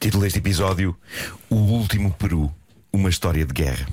[0.00, 0.96] Título deste episódio:
[1.50, 2.50] O Último Peru
[2.90, 3.86] Uma História de Guerra.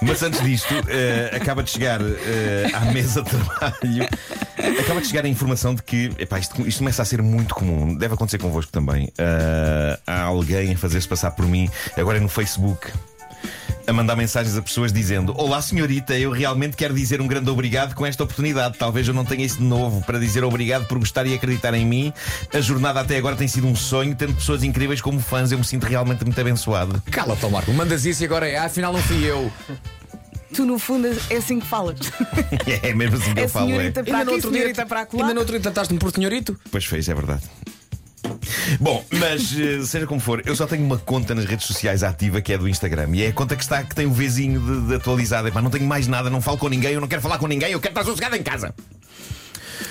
[0.00, 4.08] Mas antes disto, eh, acaba de chegar eh, à mesa de trabalho.
[4.80, 7.94] Acaba de chegar a informação de que epá, isto, isto começa a ser muito comum,
[7.94, 9.12] deve acontecer convosco também.
[9.18, 12.90] Eh, há alguém a fazer-se passar por mim, agora é no Facebook,
[13.86, 17.94] a mandar mensagens a pessoas dizendo: Olá, senhorita, eu realmente quero dizer um grande obrigado
[17.94, 18.76] com esta oportunidade.
[18.78, 21.86] Talvez eu não tenha isso de novo para dizer obrigado por gostar e acreditar em
[21.86, 22.12] mim.
[22.52, 25.52] A jornada até agora tem sido um sonho, tendo pessoas incríveis como fãs.
[25.52, 27.02] Eu me sinto realmente muito abençoado.
[27.10, 27.72] Cala-te, Marco.
[27.72, 29.50] Mandas isso e agora é, ah, afinal não fui eu.
[30.54, 31.98] Tu, no fundo, é assim que falas.
[32.82, 33.70] É mesmo assim que É eu falo.
[33.72, 33.90] É.
[33.90, 35.24] para aqui, senhorita para acolá.
[35.24, 36.58] ainda no outro dia trataste-me por senhorito.
[36.70, 37.42] Pois fez, é verdade.
[38.80, 42.40] Bom, mas eh, seja como for, eu só tenho uma conta nas redes sociais ativa
[42.40, 44.88] que é do Instagram e é a conta que está que tem o vizinho de,
[44.88, 45.48] de atualizado.
[45.48, 47.72] Epá, não tenho mais nada, não falo com ninguém, eu não quero falar com ninguém,
[47.72, 48.74] eu quero estar sossegado em casa.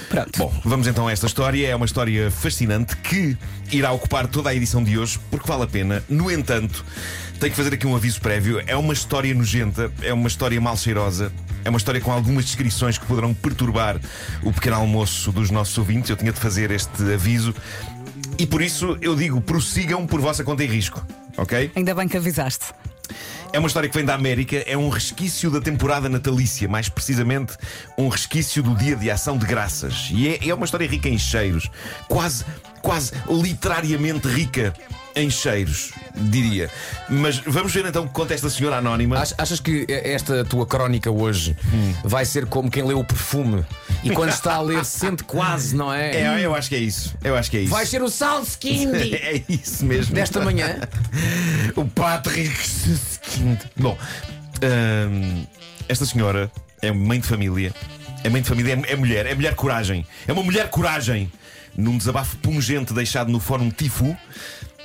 [0.10, 0.38] Pronto.
[0.38, 1.68] Bom, vamos então a esta história.
[1.68, 3.38] É uma história fascinante que
[3.72, 6.04] irá ocupar toda a edição de hoje, porque vale a pena.
[6.08, 6.86] No entanto,
[7.40, 8.62] tenho que fazer aqui um aviso prévio.
[8.66, 11.32] É uma história nojenta, é uma história mal cheirosa.
[11.64, 14.00] É uma história com algumas descrições que poderão perturbar
[14.44, 16.10] o pequeno almoço dos nossos ouvintes.
[16.12, 17.56] Eu tinha de fazer este aviso.
[18.38, 21.06] E por isso eu digo: prossigam por vossa conta e risco.
[21.38, 21.72] Ok?
[21.76, 22.66] Ainda bem que avisaste.
[23.54, 27.54] É uma história que vem da América, é um resquício da temporada natalícia, mais precisamente
[27.98, 30.10] um resquício do dia de ação de graças.
[30.12, 31.70] E é, é uma história rica em cheiros,
[32.10, 32.44] quase,
[32.82, 34.74] quase literariamente rica
[35.16, 36.70] em cheiros, diria.
[37.10, 39.18] Mas vamos ver então o que conta esta senhora anónima.
[39.22, 41.56] Ach- Achas que esta tua crónica hoje
[42.04, 43.64] vai ser como quem lê o perfume
[44.04, 46.16] e quando está a ler sente quase, não é?
[46.22, 47.16] É, eu acho que é isso.
[47.24, 47.72] Eu acho que é isso.
[47.72, 50.14] Vai ser o Salt Kindy É isso mesmo.
[50.14, 50.78] desta manhã.
[51.76, 53.60] o Patrick Suskind.
[53.78, 53.98] Bom,
[54.64, 55.46] hum,
[55.88, 56.52] esta senhora
[56.82, 57.74] é mãe de família.
[58.24, 60.06] É mãe de família, é, é mulher, é mulher coragem.
[60.28, 61.32] É uma mulher coragem.
[61.78, 64.16] Num desabafo pungente deixado no Fórum Tifu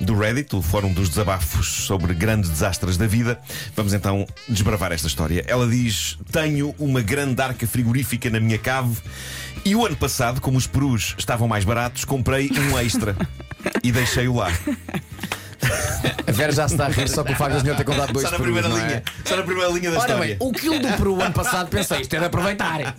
[0.01, 3.39] do Reddit, o fórum dos desabafos sobre grandes desastres da vida.
[3.75, 5.43] Vamos então desbravar esta história.
[5.47, 8.97] Ela diz: Tenho uma grande arca frigorífica na minha cave
[9.63, 13.15] e o ano passado, como os perus estavam mais baratos, comprei um extra
[13.83, 14.51] e deixei-o lá.
[16.27, 18.25] A Vera já se está a rir só pelo facto da senhora ter contado dois
[18.25, 18.87] Só na perus, primeira é?
[18.87, 19.03] linha.
[19.23, 20.35] Só na primeira linha da Ora história.
[20.35, 22.95] bem, o quilo do peru ano passado pensei, isto é de aproveitar.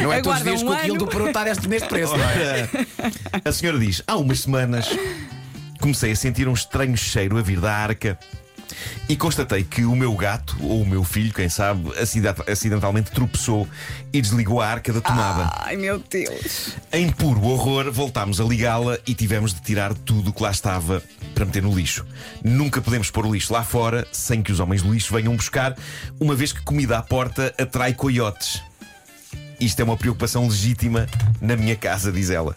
[0.00, 1.88] Não é todos os Aguarda dias um que o quilo do peru está neste, neste
[1.88, 2.68] preço, não é?
[3.44, 4.88] A senhora diz: há umas semanas
[5.86, 8.18] comecei a sentir um estranho cheiro a vir da arca
[9.08, 11.92] e constatei que o meu gato, ou o meu filho, quem sabe,
[12.50, 13.68] acidentalmente tropeçou
[14.12, 15.48] e desligou a arca da tomada.
[15.60, 16.74] Ai, meu Deus.
[16.92, 21.00] Em puro horror, voltámos a ligá-la e tivemos de tirar tudo o que lá estava
[21.32, 22.04] para meter no lixo.
[22.42, 25.76] Nunca podemos pôr o lixo lá fora sem que os homens do lixo venham buscar,
[26.18, 28.60] uma vez que comida à porta atrai coiotes.
[29.60, 31.06] Isto é uma preocupação legítima
[31.40, 32.56] na minha casa, diz ela.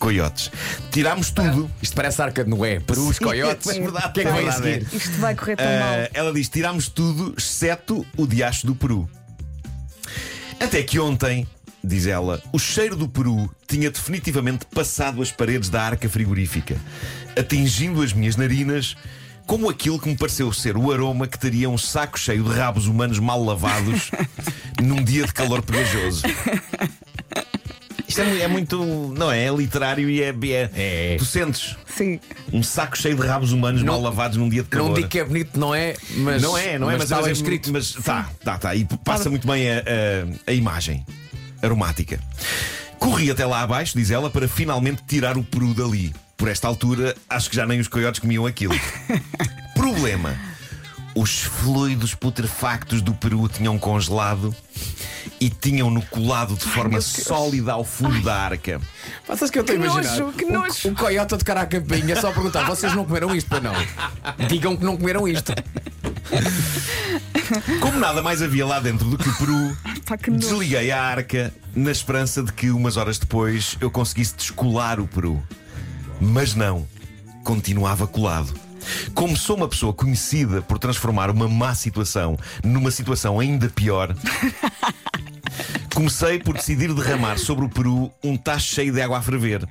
[0.00, 0.50] Coiotes.
[0.90, 1.70] Tirámos tudo.
[1.80, 3.68] Isto parece a arca de Noé, perus, coiotes.
[3.68, 4.86] é verdade, O que é que vem a seguir?
[4.92, 6.08] Isto vai correr tão Ah, mal.
[6.14, 9.08] ela diz: tirámos tudo, exceto o diacho do peru.
[10.58, 11.46] Até que ontem,
[11.84, 16.76] diz ela, o cheiro do peru tinha definitivamente passado as paredes da arca frigorífica,
[17.38, 18.96] atingindo as minhas narinas.
[19.46, 22.86] Como aquilo que me pareceu ser o aroma que teria um saco cheio de rabos
[22.86, 24.10] humanos mal lavados
[24.80, 26.22] num dia de calor pegajoso.
[28.24, 29.14] Isto é, é muito.
[29.16, 29.44] Não é?
[29.46, 30.28] É literário e é.
[30.28, 31.16] é, É.
[31.18, 32.20] Tu sentes Sim.
[32.52, 34.88] um saco cheio de rabos humanos Não- mal lavados num dia de calor.
[34.88, 35.94] Não digo que é bonito, não é?
[36.16, 37.72] Mas, Não é, não é, mas, está mas bem é escrito.
[37.72, 38.74] Mas tá, tá, tá.
[38.74, 41.04] E passa muito bem a, a- a imagem
[41.62, 42.18] aromática.
[42.98, 46.12] Corri até lá abaixo, diz ela, para finalmente tirar o peru dali.
[46.36, 48.74] Por esta altura, acho que já nem os coiotes comiam aquilo.
[49.74, 50.36] Problema.
[51.14, 54.54] Os fluidos putrefactos do peru tinham congelado
[55.40, 57.04] e tinham-no colado de forma Deus.
[57.06, 58.80] sólida ao fundo da arca.
[59.26, 60.16] Passas que eu estou a Que imaginar.
[60.18, 60.88] nojo, que Um- nojo.
[60.88, 63.72] Um, coiote a tocar à campainha só a perguntar: vocês não comeram isto para não?
[64.48, 65.52] Digam que não comeram isto.
[67.80, 69.76] Como nada mais havia lá dentro do que o peru,
[70.06, 75.00] Pá, que desliguei a arca na esperança de que umas horas depois eu conseguisse descolar
[75.00, 75.42] o peru.
[76.20, 76.86] Mas não,
[77.42, 78.54] continuava colado.
[79.14, 84.14] Como sou uma pessoa conhecida por transformar uma má situação numa situação ainda pior,
[85.94, 89.68] Comecei por decidir derramar sobre o peru um tacho cheio de água a ferver,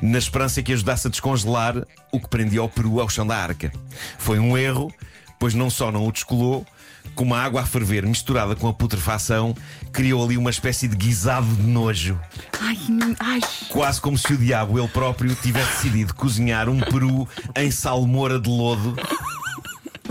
[0.00, 3.70] na esperança que ajudasse a descongelar o que prendia o peru ao chão da arca.
[4.18, 4.92] Foi um erro,
[5.38, 6.66] pois não só não o descolou,
[7.14, 9.54] como a água a ferver misturada com a putrefação
[9.92, 12.18] criou ali uma espécie de guisado de nojo.
[12.60, 12.78] Ai,
[13.18, 13.40] ai.
[13.68, 18.48] Quase como se o diabo, ele próprio, tivesse decidido cozinhar um peru em salmoura de
[18.48, 18.96] lodo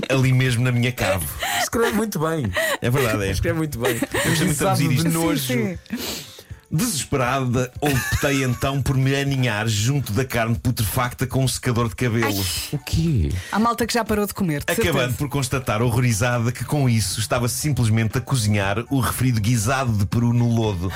[0.10, 1.26] ali mesmo na minha cave.
[1.62, 2.52] Escreve muito bem.
[2.82, 3.32] É verdade, é.
[3.32, 4.00] Escreve muito bem.
[4.00, 5.40] gostei muito de nojo.
[5.40, 6.29] Sim, sim.
[6.72, 12.46] Desesperada, optei então por me aninhar junto da carne putrefacta com um secador de cabelo.
[12.72, 13.32] O quê?
[13.52, 14.64] Há malta que já parou de comer.
[14.64, 15.18] de Acabando certeza.
[15.18, 20.32] por constatar horrorizada que com isso estava simplesmente a cozinhar o referido guisado de peru
[20.32, 20.92] no lodo.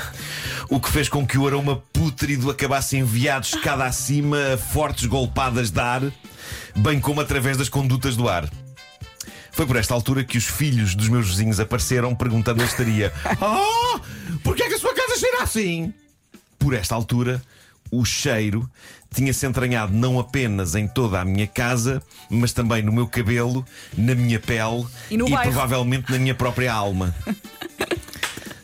[0.68, 5.72] O que fez com que o aroma pútrido acabasse enviado escada acima a fortes golpadas
[5.72, 6.02] de ar,
[6.76, 8.48] bem como através das condutas do ar.
[9.50, 14.00] Foi por esta altura que os filhos dos meus vizinhos apareceram perguntando a estaria: Oh,
[14.54, 15.92] porquê é que a sua casa cheira assim?
[16.58, 17.42] Por esta altura,
[17.90, 18.70] o cheiro
[19.12, 23.64] tinha-se entranhado não apenas em toda a minha casa, mas também no meu cabelo,
[23.96, 25.42] na minha pele E bairro.
[25.42, 27.14] provavelmente na minha própria alma.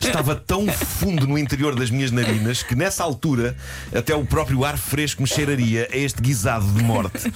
[0.00, 3.56] Estava tão fundo no interior das minhas narinas que nessa altura
[3.94, 7.32] até o próprio ar fresco me cheiraria a este guisado de morte.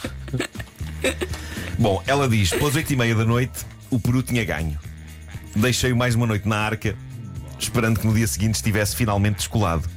[1.79, 4.79] Bom, ela diz: pelas oito e meia da noite, o peru tinha ganho.
[5.55, 6.97] Deixei-o mais uma noite na arca,
[7.65, 9.89] esperando que no dia seguinte estivesse finalmente descolado.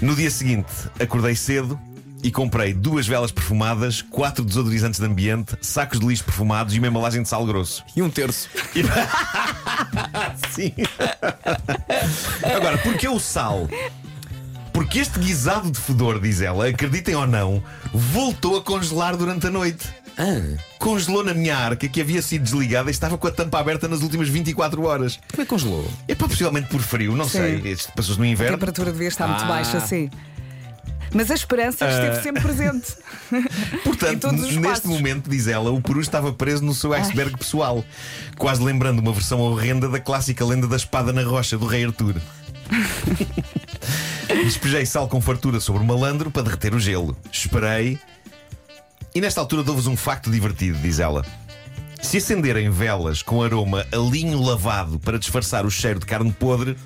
[0.00, 1.78] No dia seguinte, acordei cedo
[2.22, 6.88] e comprei duas velas perfumadas, quatro desodorizantes de ambiente, sacos de lixo perfumados e uma
[6.88, 7.84] embalagem de sal grosso.
[7.94, 8.48] E um terço.
[10.50, 10.72] Sim.
[12.56, 13.68] Agora, porquê o sal?
[14.72, 17.62] Porque este guisado de fedor, diz ela, acreditem ou não,
[17.92, 19.86] voltou a congelar durante a noite.
[20.16, 23.88] Ah, Congelou na minha arca que havia sido desligada e estava com a tampa aberta
[23.88, 25.18] nas últimas 24 horas.
[25.30, 25.90] como é que congelou?
[26.06, 27.62] É pá, possivelmente por frio, não Sim.
[27.62, 27.76] sei.
[27.96, 28.58] Passou-se no A inverno.
[28.58, 29.46] temperatura devia estar muito Ah.
[29.48, 30.10] baixa, sim.
[31.14, 32.92] Mas a esperança esteve sempre presente.
[33.82, 34.84] Portanto, neste passos.
[34.84, 37.82] momento, diz ela, o Peru estava preso no seu iceberg pessoal,
[38.36, 42.16] quase lembrando uma versão horrenda da clássica lenda da espada na rocha do rei Artur.
[44.44, 47.16] Despejei sal com fartura sobre o malandro para derreter o gelo.
[47.32, 47.98] Esperei.
[49.14, 51.24] E nesta altura dou-vos um facto divertido, diz ela.
[52.02, 56.76] Se acenderem velas com aroma a linho lavado para disfarçar o cheiro de carne podre,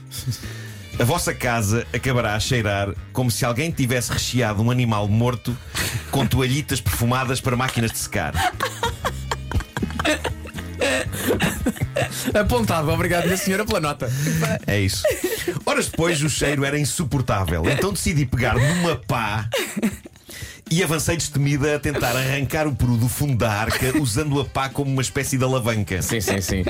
[1.00, 5.56] a vossa casa acabará a cheirar como se alguém tivesse recheado um animal morto
[6.10, 8.34] com toalhitas perfumadas para máquinas de secar.
[12.38, 14.12] Apontado, obrigado, minha senhora, pela nota.
[14.66, 15.02] É isso.
[15.64, 19.48] Horas depois o cheiro era insuportável, então decidi pegar numa pá.
[20.70, 24.68] E avancei destemida a tentar arrancar o peru do fundo da arca usando a pá
[24.68, 26.02] como uma espécie de alavanca.
[26.02, 26.64] Sim, sim, sim.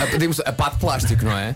[0.00, 1.54] A, pedimos a pá de plástico, não é?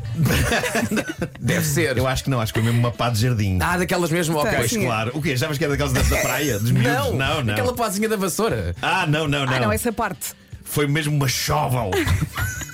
[1.38, 1.96] Deve ser.
[1.96, 3.58] Eu acho que não, acho que foi mesmo uma pá de jardim.
[3.60, 4.52] Ah, daquelas mesmo, ok.
[4.56, 4.84] Pois sim.
[4.84, 5.10] claro.
[5.14, 5.36] O quê?
[5.36, 6.58] Já que era daquelas da, da praia?
[6.58, 6.92] Dos miúdos?
[6.92, 7.52] Não, não, não.
[7.52, 8.74] Aquela pazinha da vassoura.
[8.80, 9.52] Ah, não, não, não.
[9.52, 10.32] Ah, não, essa parte.
[10.64, 11.90] Foi mesmo uma shovel.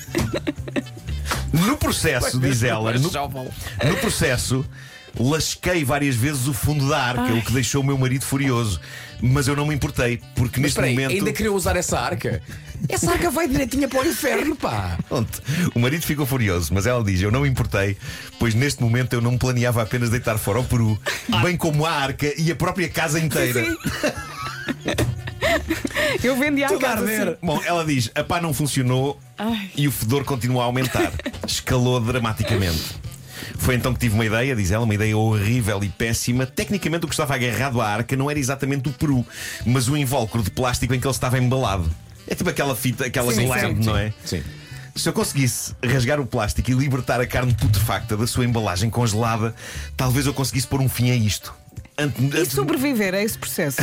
[1.53, 4.65] No processo, diz ela, no, no processo,
[5.19, 8.81] lasquei várias vezes o fundo da arca, o que deixou o meu marido furioso.
[9.23, 11.11] Mas eu não me importei, porque Mas neste espera aí, momento.
[11.13, 12.41] ainda queria usar essa arca?
[12.89, 14.99] Essa arca vai direitinha para o inferno, pá.
[15.07, 15.43] Pronto,
[15.75, 17.99] o marido ficou furioso, mas ela diz: Eu não me importei,
[18.39, 20.99] pois neste momento eu não planeava apenas deitar fora o peru,
[21.43, 23.63] bem como a arca e a própria casa inteira.
[23.65, 23.77] Sim.
[26.23, 27.05] Eu vendi a casa.
[27.05, 27.37] assim.
[27.43, 29.71] Bom, ela diz: a pá não funcionou Ai.
[29.77, 31.13] e o fedor continua a aumentar.
[31.47, 32.95] Escalou dramaticamente.
[33.61, 36.47] Foi então que tive uma ideia, diz ela, uma ideia horrível e péssima.
[36.47, 39.25] Tecnicamente, o que estava agarrado à arca não era exatamente o peru,
[39.67, 41.89] mas o invólucro de plástico em que ele estava embalado.
[42.27, 44.13] É tipo aquela fita, aquela Sim, sim, não é?
[44.25, 44.43] Sim.
[44.97, 49.55] Se eu conseguisse rasgar o plástico e libertar a carne putrefacta da sua embalagem congelada,
[49.97, 51.55] talvez eu conseguisse pôr um fim a isto.
[52.01, 53.79] Ante- E antes- sobreviver a esse processo.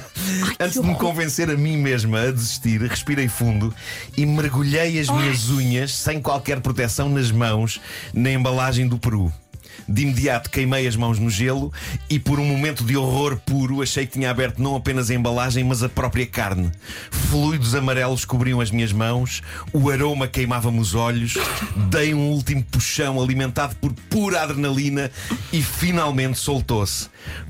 [0.58, 3.74] Antes de me convencer a mim mesma a desistir, respirei fundo
[4.16, 7.80] e mergulhei as minhas unhas, sem qualquer proteção nas mãos,
[8.14, 9.32] na embalagem do peru.
[9.90, 11.72] De imediato queimei as mãos no gelo
[12.08, 15.64] e, por um momento de horror puro, achei que tinha aberto não apenas a embalagem,
[15.64, 16.70] mas a própria carne.
[17.10, 19.42] Fluidos amarelos cobriam as minhas mãos,
[19.72, 21.34] o aroma queimava-me os olhos,
[21.90, 25.10] dei um último puxão alimentado por pura adrenalina
[25.52, 27.08] e finalmente soltou-se.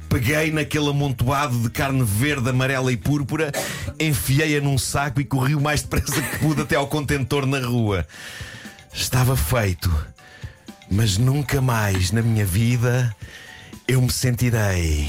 [0.08, 3.52] Peguei naquele amontoado de carne verde, amarela e púrpura,
[3.98, 8.06] enfiei-a num saco e corri o mais depressa que pude até ao contentor na rua.
[8.94, 9.90] Estava feito,
[10.90, 13.14] mas nunca mais na minha vida
[13.86, 15.08] eu me sentirei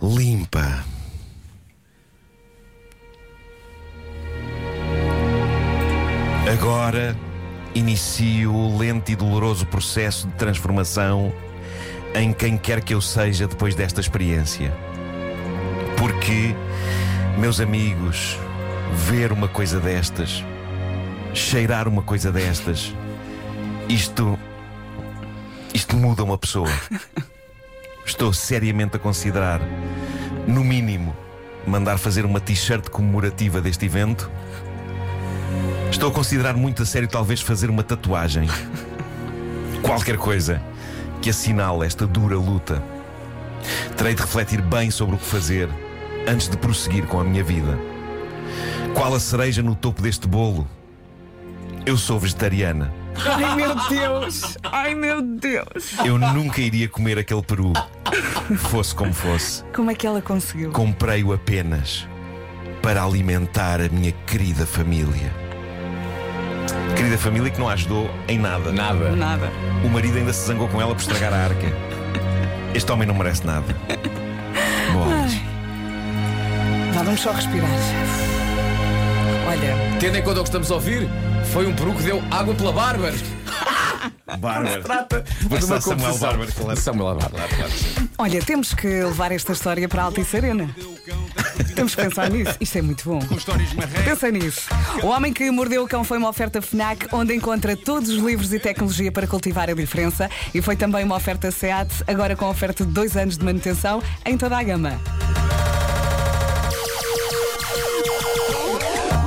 [0.00, 0.84] limpa.
[6.52, 7.16] Agora
[7.74, 11.32] inicio o lento e doloroso processo de transformação
[12.14, 14.72] em quem quer que eu seja depois desta experiência.
[15.98, 16.54] Porque,
[17.38, 18.38] meus amigos,
[18.92, 20.44] ver uma coisa destas,
[21.32, 22.94] cheirar uma coisa destas,
[23.88, 24.38] isto.
[25.74, 26.70] Isto muda uma pessoa.
[28.06, 29.60] Estou seriamente a considerar,
[30.46, 31.14] no mínimo,
[31.66, 34.30] mandar fazer uma t-shirt comemorativa deste evento.
[35.90, 38.48] Estou a considerar muito a sério, talvez, fazer uma tatuagem.
[39.82, 40.62] Qualquer coisa
[41.20, 42.80] que assinale esta dura luta.
[43.96, 45.68] Terei de refletir bem sobre o que fazer
[46.28, 47.76] antes de prosseguir com a minha vida.
[48.94, 50.68] Qual a cereja no topo deste bolo?
[51.84, 53.03] Eu sou vegetariana.
[53.24, 54.58] Ai meu Deus!
[54.62, 55.94] Ai meu Deus!
[56.04, 57.72] Eu nunca iria comer aquele peru,
[58.56, 59.64] fosse como fosse.
[59.74, 60.70] Como é que ela conseguiu?
[60.72, 62.06] Comprei-o apenas
[62.82, 65.32] para alimentar a minha querida família.
[66.96, 68.70] Querida família que não a ajudou em nada.
[68.72, 69.10] Nada.
[69.16, 69.50] Nada.
[69.84, 71.66] O marido ainda se zangou com ela por estragar a arca.
[72.74, 73.74] Este homem não merece nada.
[74.92, 75.32] Bolas.
[76.92, 77.70] Vá, vamos só respirar.
[79.48, 81.08] Olha, Tendo em conta o que estamos a ouvir,
[81.52, 83.14] foi um peru que deu água pela Bárbara.
[84.38, 84.82] Bárbaro.
[85.42, 86.80] Vou Passar Samuel Bárbaro, claro.
[86.80, 87.44] Samuel Bárbara.
[88.18, 90.74] olha, temos que levar esta história para a Altice Arena.
[91.74, 92.56] Temos que pensar nisso.
[92.60, 93.20] Isto é muito bom.
[94.04, 94.62] Pensa nisso.
[95.02, 98.52] O Homem que Mordeu o Cão foi uma oferta FNAC, onde encontra todos os livros
[98.52, 100.30] e tecnologia para cultivar a diferença.
[100.54, 104.36] E foi também uma oferta SEAT, agora com oferta de dois anos de manutenção em
[104.36, 105.00] toda a gama.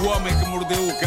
[0.02, 1.07] O homem que mordeu o cão